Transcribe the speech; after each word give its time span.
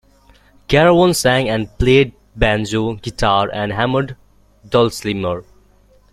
Carawan 0.67 1.13
sang 1.15 1.47
and 1.47 1.77
played 1.77 2.13
banjo, 2.35 2.95
guitar, 2.95 3.51
and 3.53 3.71
hammered 3.71 4.15
dulcimer. 4.67 5.43